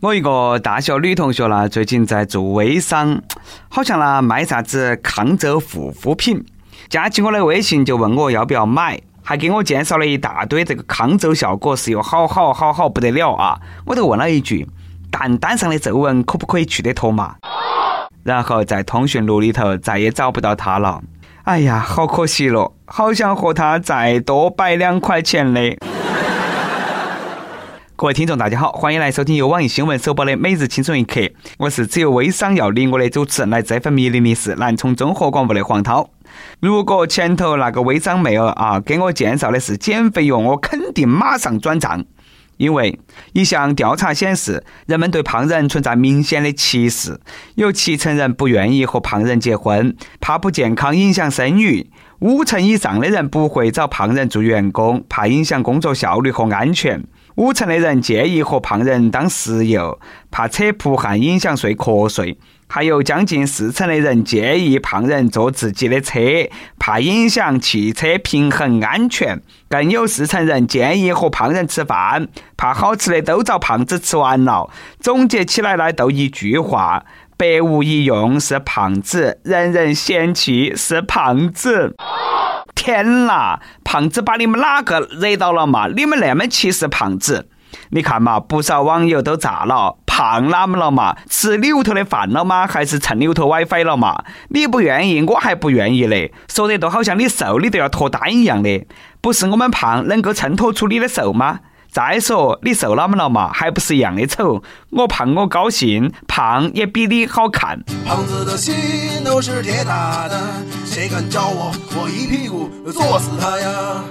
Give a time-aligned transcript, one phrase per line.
[0.00, 3.20] 我一个大学女同学呢，最近在做微商，
[3.68, 6.42] 好像呢卖啥子抗皱护肤品，
[6.88, 13.60] 加起我的微信就问我要不要买，还给我介绍了一大堆这个抗皱效果是有好好好好不得了啊！
[13.84, 14.66] 我都问了一句，
[15.10, 17.34] 蛋蛋上的皱纹可不可以去得脱嘛？
[18.24, 21.02] 然后在通讯录里头再也找不到他了，
[21.44, 25.76] 哎呀，好可惜了，好想和他再多摆两块钱的。
[28.00, 31.20] 各位听众，大家好，欢迎来收听由网易新闻首播的《每日轻松一刻》，
[31.58, 36.08] 我是只有微商要理我的主持人，来这份迷离的是南充综合广播的黄涛。
[36.60, 42.02] 如果前头那个微商妹儿啊给我介绍的是减肥药，我肯定马上转账，
[42.56, 42.98] 因为
[43.34, 47.20] 一项调查显示，人们对胖人存在明显的歧视，
[47.56, 51.90] 有七成人不愿意和胖人结婚，怕不健康影响生育；
[52.20, 57.04] 五成以上的人不会找胖人做员工，怕影响工作效率和安全。
[57.40, 59.98] 五成的人建议和胖人当室友，
[60.30, 62.36] 怕扯蒲汗影响睡瞌睡；
[62.68, 66.20] 还有将近四成的人建议胖人坐自己的车，
[66.78, 69.38] 怕影响汽车平衡安全；
[69.70, 72.28] 更有四成人建议和胖人吃饭，
[72.58, 74.68] 怕好吃的都遭胖子吃完了。
[74.98, 77.06] 总结起来呢，都一句话：
[77.38, 81.96] 百无一用是胖子，人人嫌弃是胖子。
[82.80, 83.60] 天啦！
[83.84, 85.86] 胖子把你们哪个惹到了嘛？
[85.88, 87.50] 你们那么歧视胖子？
[87.90, 89.98] 你看嘛，不少网友都炸了。
[90.06, 91.14] 胖哪么了嘛？
[91.28, 92.66] 吃里屋头的饭了吗？
[92.66, 94.24] 还是蹭里屋头 WiFi 了嘛？
[94.48, 96.32] 你不愿意，我还不愿意嘞。
[96.48, 98.86] 说的都好像你瘦，你都要脱单一样的。
[99.20, 101.60] 不是我们胖能够衬托出你的瘦吗？
[101.90, 103.52] 再说你瘦哪么了嘛？
[103.52, 104.62] 还不是一样的丑。
[104.90, 107.82] 我胖我高兴，胖也比你好看。
[108.06, 108.74] 胖子的心
[109.24, 110.40] 都是铁打的，
[110.84, 114.04] 谁敢叫我，我一屁股坐死他呀！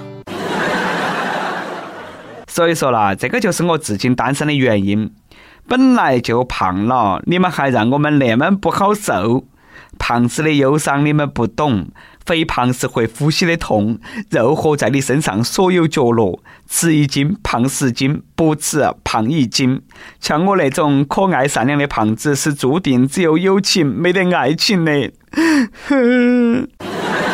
[2.48, 5.14] 所以说啦，这个就是我至今单身的原因。
[5.66, 9.44] 本来就胖了，你们还让我们那么不好受。
[9.98, 11.88] 胖子的忧伤你们不懂。
[12.24, 13.98] 肥胖是会呼吸的痛，
[14.30, 19.82] 肉活在你身上所有角落，吃一斤胖十斤，不吃胖一斤。
[20.20, 25.12] 像我那种可爱善良的胖子，是注定只有友情没得爱情的。
[25.86, 26.68] 哼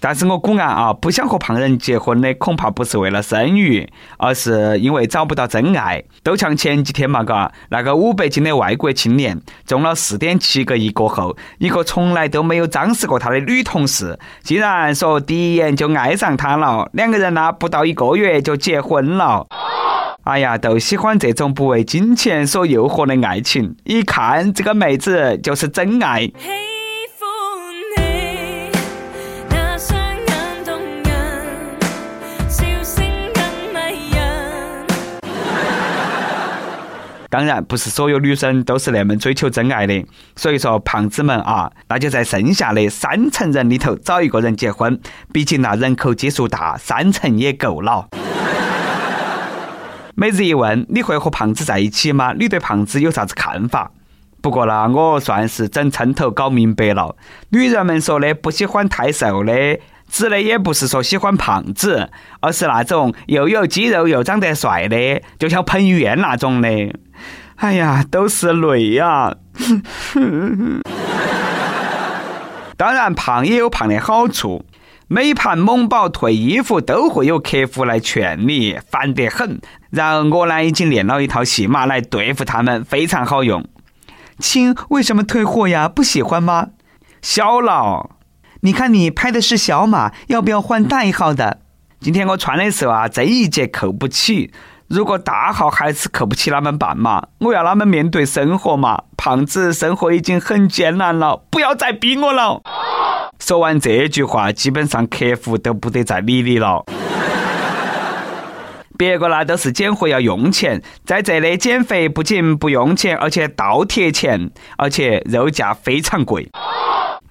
[0.00, 3.88] 但是我估案啊，不想和胖人结婚的，恐怕不是为了生育，
[4.18, 6.02] 而是因为找不到真爱。
[6.22, 19.46] 都像前几天嘛，嘎，那个五百斤的外国青年中了四点七个亿过后，一个从来都没有张视过他的女同事，竟然说第一眼就爱上他了，两个人呢不到一个月就结婚了。
[20.24, 26.30] 哎呀，都喜欢这种不为金钱所诱惑的爱情，一看这个妹子就是真爱。
[37.30, 40.02] 当然，不是所有女生都是那么追求真爱的。
[40.34, 44.98] 所以说，胖子们啊，那就在剩下的三成人里头找一个人结婚。
[45.30, 48.08] 毕竟那人口基数大，三成也够了。
[50.14, 52.32] 每日一问：你会和胖子在一起吗？
[52.32, 53.90] 你对胖子有啥子看法？
[54.40, 57.14] 不过呢，我算是整称头搞明白了。
[57.50, 59.78] 女人们说的不喜欢太瘦的，
[60.08, 62.08] 指的也不是说喜欢胖子，
[62.40, 66.68] 而是那种又有肌肉又长得帅的，就像彭于晏那种的。
[67.58, 69.34] 哎呀，都是泪呀！
[72.76, 74.64] 当然，胖也有胖的好处。
[75.08, 79.60] 美盘猛宝退衣服都会有客户来劝你，烦得很。
[79.90, 83.66] 然而我呢，已经练了一套戏码来对付他们，非常好用。
[84.38, 85.88] 亲，为什么退货呀？
[85.88, 86.68] 不喜欢吗？
[87.20, 88.10] 小了，
[88.60, 91.58] 你看你拍的是小码，要不要换大一号的？
[92.00, 94.52] 今天我穿的时候啊，这一截扣不起。
[94.88, 97.22] 如果大号还是扣不起，那么办嘛？
[97.40, 99.02] 我要他们面对生活嘛？
[99.18, 102.62] 胖子生活已经很艰难了，不要再逼我了。
[103.38, 106.86] 说完这句话，基本上客户都不得再理你了。
[108.96, 116.48] 别个那都是减肥要用钱，在这里减肥不仅不用钱，而且倒贴钱，而且肉价非常贵。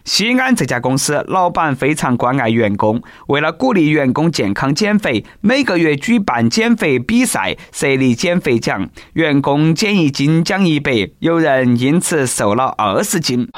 [0.07, 13.49] 西安这家公司老板非常关爱员工，为了鼓励员工健康减肥，每个月举办减肥比赛，设立减肥奖，员工减一斤奖一百，有人因此瘦了二十斤。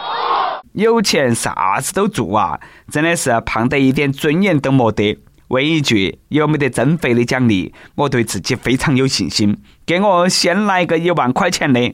[0.73, 2.59] 有钱啥子都做啊，
[2.91, 5.19] 真的是胖得一点尊严都没得。
[5.49, 7.71] 问一句，有没得增肥的奖励？
[7.93, 9.55] 我对自己非常有信心，
[9.85, 11.93] 给我先来个一万块钱的。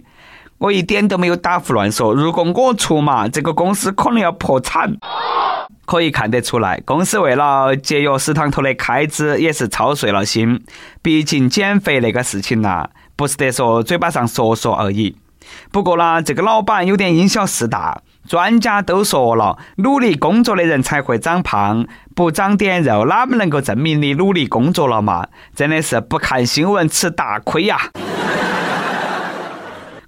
[0.57, 4.95] 我一点都没有打胡乱说，如果我出马，这个公司可能要破产。
[5.85, 10.63] 可以看得出来，公司为了节约食堂头的开支，也是操碎了心。
[11.03, 15.15] 毕竟减肥那个事情呐，不是得说嘴巴上说说而已。
[15.71, 18.01] 不过呢，这个老板有点因小失大。
[18.27, 21.85] 专家都说了，努力工作的人才会长胖，
[22.15, 25.27] 不长点肉，哪么能够证明你努力工作了嘛？
[25.55, 27.77] 真的是不看新闻吃大亏呀！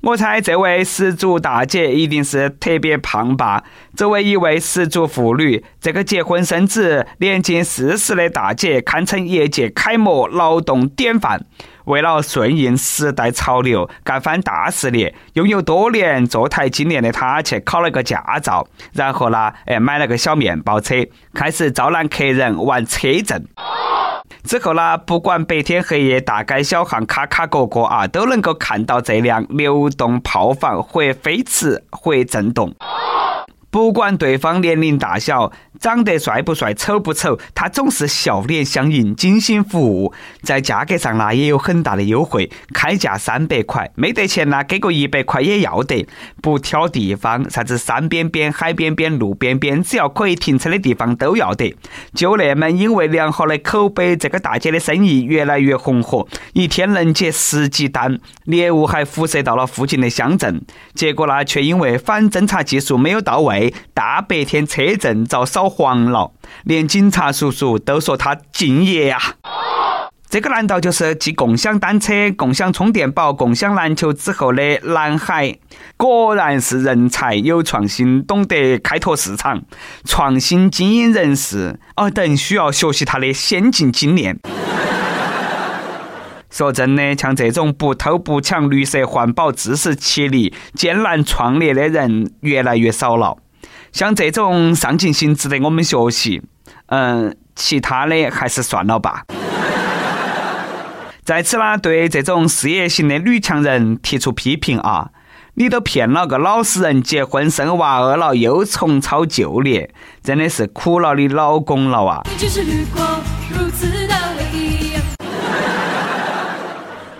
[0.07, 3.65] 我猜这位失足大姐一定是特别胖吧？
[3.93, 11.45] 作为一位失足妇女，这个结婚生子年近四十的大姐，堪称业界楷模、劳动典范。
[11.87, 20.95] 为了顺应时代潮流，干番大事业，拥有多年坐台经验的他去考了个驾照，然后呢，哎，买了个小面包车，
[21.33, 23.45] 开始招揽客人玩车震。
[24.43, 32.75] 之后呢，不管白天黑夜，大街小巷、卡卡角角啊，都能够看到这辆流动炮房或飞驰或震动。
[33.77, 35.53] 不管对方年龄大小。
[35.79, 40.11] 长得帅不帅，丑不丑，他总是笑脸相迎，精心服务。
[40.41, 46.07] 在价格上呢，也有很大的优惠，开价三百块，没得钱呢，给个一百块也要得。
[46.41, 51.75] 不挑地方，啥子山边边、海边边、路边边，只要可以停车的地方都要得。
[52.15, 60.59] 就那么因为良好的口碑，这个大姐的生意越来越红火，一天能接十几单，业务还辐射到了附近的乡镇。
[60.95, 65.69] 结果呢，却因为反侦查技术没有到位，大白天车震遭扫。
[65.69, 66.31] 黄了，
[66.63, 69.19] 连警察叔叔都说他敬业呀！
[70.29, 75.57] 这个难道就是继共享单车、共享充电宝、共享篮球之后的蓝海？
[75.97, 79.61] 果然是人才有创新，懂得开拓市场，
[80.03, 84.39] 创新经营人士哦，等需要学习他的先进经验。
[86.49, 93.37] 说真的，像这种不偷不抢、绿色环保、自食其力、艰难创业的人越来越少了。
[93.97, 96.39] 像这种上进心值得我们学习，
[96.85, 99.23] 嗯，其他的还是算了吧。
[101.25, 105.09] 在此呢，对这种事业型的女强人提出批评啊！
[105.55, 109.91] 你都骗了个老实人，结婚生娃儿了，又重操旧业，
[110.21, 112.21] 真的是苦了你老公了啊！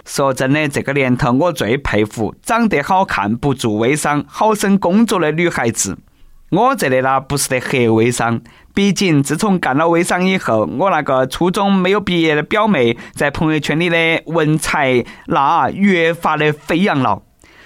[0.05, 5.97] 说真的，这个年头我最佩服长得好看、不做微商、好生工作的女孩子。
[6.49, 8.39] 我这里呢不是得黑微商，
[8.73, 17.21] 毕竟自从干了微商以后，我那个初中没有毕业的表妹在朋友圈里的文采那越发的飞扬了。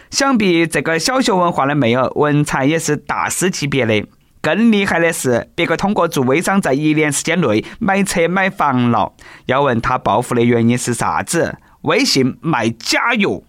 [0.09, 4.03] 想必这个小学文化的妹儿文采也是大师级别的。
[4.41, 9.13] 更厉害的是，别个通过做微商在一年时间内买车买房了。
[9.45, 11.55] 要问他暴富的原因是啥子？
[11.83, 13.43] 微信卖假药。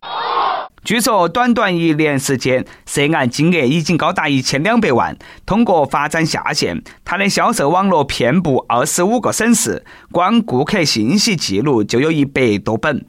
[0.84, 5.16] 据说，短短一年时间，涉案金额已经高达一千两百万。
[5.46, 13.06] 通过发展下线，他的销售网络遍布二十五个省市，光顾客信息记录就有一百多本。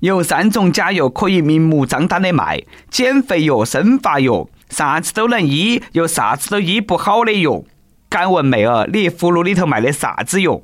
[0.00, 7.62] 有三种假药可以明目张胆的卖：减肥药、生发药，啥子都能医，又啥子都医不好的药。
[8.08, 10.62] 敢问妹儿，你葫芦里头卖的啥子药？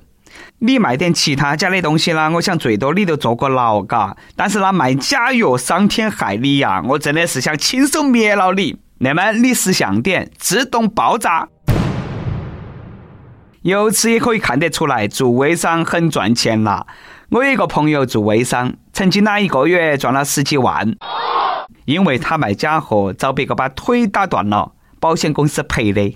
[0.59, 4.17] 你卖点其他家的东西啦，我想最多你都坐过牢，嘎。
[4.35, 8.77] 但是那卖假药伤天害理呀，我真的是想亲手灭了你。
[8.99, 11.49] 那么你识相点，自动爆炸。
[13.63, 16.87] 由此也可以看得出来，做微商很赚钱啦。
[17.31, 20.95] 我有一个朋友做微商，曾经那一个月赚了十几万，
[21.85, 26.15] 因为他卖假货，遭别个把腿打断了，保险公司赔的。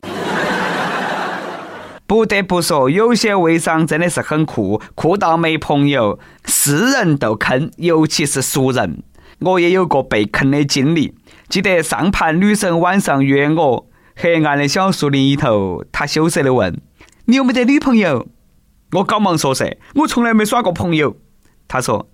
[2.08, 9.02] 不得不说，有些微商真的是很酷，酷到没朋友，是人都坑，尤其是熟人。
[9.40, 11.14] 我也有过被坑的经历。
[11.50, 13.86] 记得上盘女生晚上约我，
[14.16, 16.80] 黑暗的小树林里头，她羞涩的问
[17.26, 18.26] ：“你有没得女朋友？”
[18.92, 21.18] 我赶忙说噻：“我从来没耍过朋友。”
[21.68, 22.08] 她说：“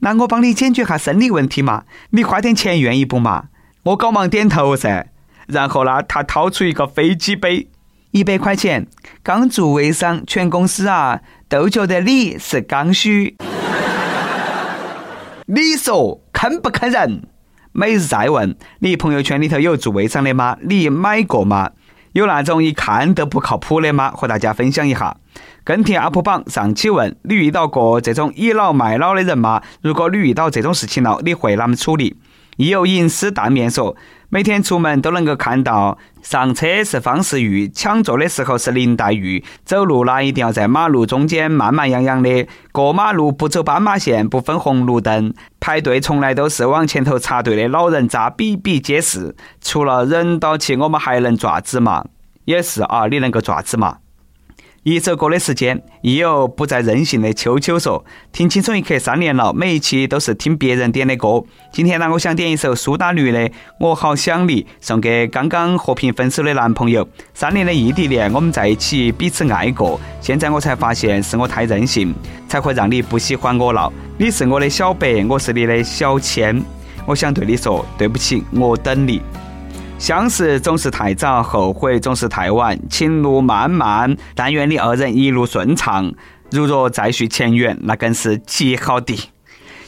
[0.00, 3.44] 那我帮你解决下生理问题嘛，你花点钱愿意不嘛？”
[3.84, 5.08] 我赶忙点头噻。
[5.46, 7.70] 然后呢，她掏出一个飞机杯。
[8.12, 8.86] 一百块钱，
[9.22, 13.38] 刚做微商，全公司啊都觉得你是刚需。
[15.46, 17.22] 你说坑不坑人？
[17.72, 20.58] 每日再问，你朋友圈里头有做微商的吗？
[20.60, 21.70] 你买过吗？
[22.12, 24.10] 有那种一看都不靠谱的吗？
[24.10, 25.16] 和大家分享一下。
[25.64, 29.62] 跟帖 UP 榜上期问：你遇到过这种倚老卖老的人吗？
[29.80, 32.18] 如果你遇到这种事情了，你会啷么处理？
[32.56, 33.96] 亦有隐私淡面说，
[34.28, 49.34] 每天出门都能够看到，上车是方世玉，抢座的时候是林黛玉，走路那一定要在马路中间慢慢洋洋的，过马路不走斑马线，不分红绿灯，排队从来都是往前头插队的老人渣比比皆是。
[49.60, 52.04] 除了忍到起，我们还能爪子嘛？
[52.44, 53.98] 也是啊，你能够爪子嘛？
[54.84, 61.40] 一首歌的时间，亦有不再任性的秋秋说：“听青春一刻三年了，每一期都是听别人点的歌。
[61.70, 63.48] 今天呢，我想点一首苏打绿的
[63.78, 67.08] 《我好想你》，送给刚刚和平分手的男朋友。
[67.32, 72.12] 三年的异地恋，我们在一起彼此爱过，现在我才发现是我太任性，
[72.48, 73.92] 才会让你不喜欢我了。
[74.18, 76.60] 你是我的小白，我是你的小千，
[77.06, 79.22] 我想对你说对不起，我等你。”
[80.02, 82.76] 相识总是太早，后悔总是太晚。
[82.90, 86.12] 情路漫漫，但愿你二人一路顺畅。
[86.50, 89.16] 如若再续前缘，那更是极好的。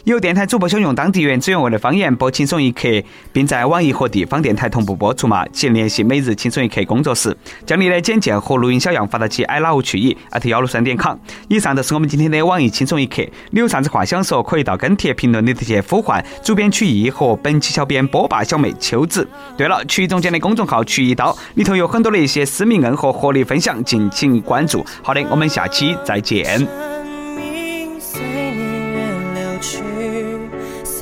[0.05, 2.87] 有电台主播想用当地原汁原味的方言播《轻松一刻》，
[3.33, 5.47] 并在网易和地方电台同步播出吗？
[5.51, 7.35] 请联系每日轻松一刻工作室，
[7.65, 11.17] 将你的简介和录音小样发到其 i love 去以艾特幺六三点 com。
[11.49, 13.23] 以上就是我们今天的网易轻松一刻。
[13.53, 19.27] 你有啥子话想说，可以到跟帖评论里头去呼唤主编曲艺和本期小编波霸小妹秋子。
[19.57, 24.85] 对了，曲艺总监的公众号曲一刀里头有很多的一些私密硬和活力分享，敬请关注。
[25.03, 26.94] 好的，我们下期再见。